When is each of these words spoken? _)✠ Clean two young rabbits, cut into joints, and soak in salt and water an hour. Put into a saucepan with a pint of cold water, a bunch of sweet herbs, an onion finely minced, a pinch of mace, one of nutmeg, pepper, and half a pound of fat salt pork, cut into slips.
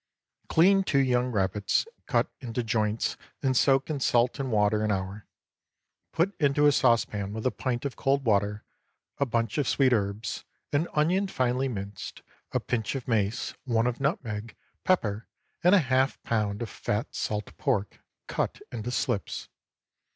_)✠ 0.45 0.47
Clean 0.49 0.83
two 0.83 0.97
young 0.97 1.31
rabbits, 1.31 1.85
cut 2.07 2.27
into 2.39 2.63
joints, 2.63 3.17
and 3.43 3.55
soak 3.55 3.87
in 3.87 3.99
salt 3.99 4.39
and 4.39 4.51
water 4.51 4.83
an 4.83 4.91
hour. 4.91 5.27
Put 6.11 6.33
into 6.41 6.65
a 6.65 6.71
saucepan 6.71 7.33
with 7.33 7.45
a 7.45 7.51
pint 7.51 7.85
of 7.85 7.95
cold 7.95 8.25
water, 8.25 8.65
a 9.19 9.27
bunch 9.27 9.59
of 9.59 9.67
sweet 9.67 9.93
herbs, 9.93 10.43
an 10.73 10.87
onion 10.95 11.27
finely 11.27 11.67
minced, 11.67 12.23
a 12.51 12.59
pinch 12.59 12.95
of 12.95 13.07
mace, 13.07 13.53
one 13.65 13.85
of 13.85 13.99
nutmeg, 14.01 14.55
pepper, 14.83 15.27
and 15.63 15.75
half 15.75 16.15
a 16.15 16.27
pound 16.27 16.63
of 16.63 16.69
fat 16.71 17.13
salt 17.13 17.55
pork, 17.59 17.99
cut 18.25 18.59
into 18.71 18.89
slips. 18.89 19.49